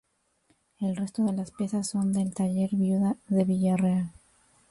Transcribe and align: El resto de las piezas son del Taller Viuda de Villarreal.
El 0.79 0.95
resto 0.95 1.23
de 1.23 1.31
las 1.33 1.51
piezas 1.51 1.89
son 1.89 2.11
del 2.11 2.33
Taller 2.33 2.71
Viuda 2.73 3.17
de 3.27 3.43
Villarreal. 3.43 4.11